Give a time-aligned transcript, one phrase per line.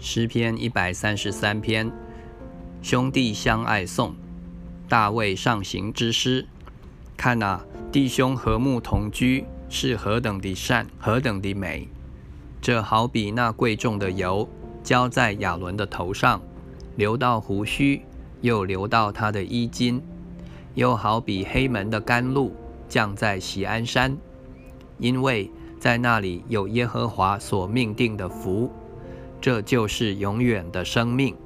[0.00, 1.90] 诗篇一百三十三篇，
[2.80, 4.14] 兄弟相爱颂，
[4.88, 6.46] 大卫上行之诗。
[7.16, 11.88] 看啊，弟兄和睦同居，是何等的善，何等的美！
[12.60, 14.48] 这好比那贵重的油，
[14.84, 16.40] 浇在亚伦的头上，
[16.94, 18.02] 流到胡须，
[18.40, 20.00] 又流到他的衣襟；
[20.74, 22.54] 又好比黑门的甘露，
[22.88, 24.16] 降在喜安山，
[24.98, 28.70] 因为在那里有耶和华所命定的福。
[29.40, 31.36] 这就是永远的生命。